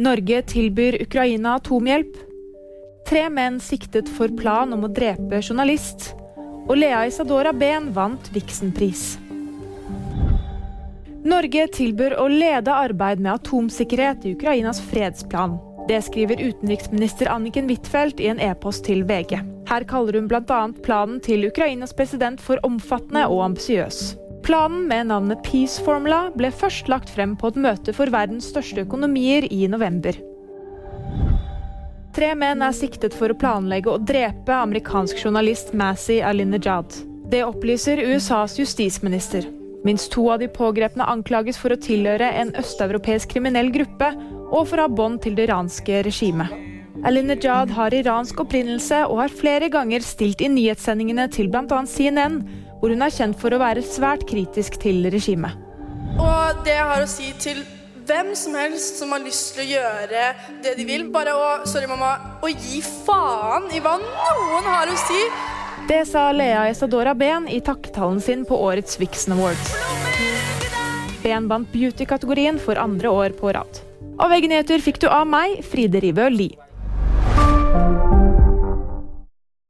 Norge 0.00 0.42
tilbyr 0.42 1.02
Ukraina 1.02 1.54
atomhjelp. 1.54 2.14
Tre 3.08 3.26
menn 3.28 3.58
siktet 3.60 4.08
for 4.08 4.32
plan 4.32 4.72
om 4.72 4.86
å 4.86 4.88
drepe 4.96 5.42
journalist. 5.42 6.14
Og 6.70 6.78
Lea 6.78 7.02
Isadora 7.10 7.52
Behn 7.52 7.90
vant 7.92 8.30
Vixen-pris. 8.32 9.18
Norge 11.20 11.66
tilbyr 11.76 12.16
å 12.16 12.30
lede 12.32 12.72
arbeid 12.72 13.20
med 13.20 13.34
atomsikkerhet 13.34 14.24
i 14.24 14.32
Ukrainas 14.38 14.80
fredsplan. 14.88 15.58
Det 15.90 16.00
skriver 16.08 16.40
utenriksminister 16.46 17.28
Anniken 17.28 17.68
Huitfeldt 17.68 18.24
i 18.24 18.30
en 18.32 18.40
e-post 18.40 18.86
til 18.88 19.04
VG. 19.04 19.36
Her 19.68 19.84
kaller 19.90 20.16
hun 20.16 20.32
bl.a. 20.32 20.62
planen 20.80 21.20
til 21.20 21.44
Ukrainas 21.50 21.92
president 21.92 22.40
for 22.40 22.62
omfattende 22.64 23.28
og 23.28 23.50
ambisiøs. 23.50 24.14
Planen 24.42 24.88
med 24.88 25.10
navnet 25.10 25.42
Peace 25.44 25.82
Formula 25.84 26.30
ble 26.34 26.50
først 26.54 26.88
lagt 26.88 27.12
frem 27.12 27.36
på 27.38 27.50
et 27.52 27.60
møte 27.60 27.92
for 27.96 28.10
verdens 28.12 28.48
største 28.50 28.86
økonomier 28.86 29.46
i 29.52 29.66
november. 29.68 30.16
Tre 32.16 32.32
menn 32.34 32.64
er 32.66 32.74
siktet 32.74 33.14
for 33.14 33.30
å 33.30 33.38
planlegge 33.38 33.92
å 33.92 34.00
drepe 34.02 34.56
amerikansk 34.56 35.20
journalist 35.22 35.74
Massey 35.78 36.18
Alinejad. 36.26 36.96
Det 37.30 37.44
opplyser 37.46 38.02
USAs 38.02 38.56
justisminister. 38.58 39.46
Minst 39.86 40.10
to 40.12 40.26
av 40.32 40.40
de 40.42 40.48
pågrepne 40.50 41.06
anklages 41.08 41.60
for 41.60 41.72
å 41.72 41.78
tilhøre 41.80 42.32
en 42.42 42.50
østeuropeisk 42.58 43.30
kriminell 43.36 43.70
gruppe 43.72 44.10
og 44.50 44.66
for 44.66 44.80
å 44.80 44.88
ha 44.88 44.92
bånd 44.92 45.22
til 45.22 45.38
det 45.38 45.46
iranske 45.46 46.02
regimet. 46.04 46.50
Alinejad 47.06 47.70
har 47.72 47.94
iransk 47.96 48.42
opprinnelse 48.42 49.04
og 49.06 49.22
har 49.22 49.32
flere 49.32 49.70
ganger 49.72 50.02
stilt 50.04 50.42
i 50.44 50.50
nyhetssendingene 50.52 51.30
til 51.32 51.48
bl.a. 51.48 51.84
CNN 51.88 52.42
hvor 52.80 52.92
hun 52.92 53.04
er 53.04 53.12
kjent 53.12 53.38
for 53.40 53.52
å 53.52 53.60
være 53.60 53.84
svært 53.84 54.24
kritisk 54.28 54.80
til 54.82 55.04
regimet. 55.12 55.56
Og 56.20 56.64
det 56.64 56.74
jeg 56.74 56.88
har 56.90 57.04
å 57.04 57.08
si 57.08 57.30
til 57.40 57.60
hvem 58.08 58.32
som 58.34 58.56
helst 58.58 58.98
som 58.98 59.12
har 59.14 59.22
lyst 59.22 59.54
til 59.54 59.62
å 59.62 59.68
gjøre 59.76 60.24
det 60.64 60.74
de 60.78 60.86
vil, 60.88 61.06
bare 61.14 61.34
å 61.36 61.48
sorry 61.68 61.86
mamma, 61.90 62.40
å 62.42 62.50
gi 62.50 62.80
faen 62.82 63.68
i 63.76 63.82
hva 63.84 63.96
noen 64.02 64.66
har 64.66 64.90
å 64.90 64.96
si. 65.04 65.20
Det 65.90 66.02
sa 66.08 66.28
Lea 66.34 66.66
Isadora 66.70 67.14
Behn 67.18 67.48
i 67.50 67.60
takketalen 67.64 68.20
sin 68.22 68.44
på 68.48 68.58
årets 68.58 68.98
Vixen 69.00 69.36
Awards. 69.36 69.72
Behn 71.22 71.48
vant 71.50 71.68
beauty-kategorien 71.72 72.58
for 72.62 72.80
andre 72.80 73.12
år 73.12 73.36
på 73.38 73.52
rad. 73.56 73.82
Av 74.20 74.32
VG 74.32 74.50
Nyheter 74.50 74.84
fikk 74.84 75.00
du 75.04 75.08
av 75.08 75.28
meg, 75.28 75.60
Fride 75.66 76.02
Rivø 76.02 76.28
Lie. 76.32 78.09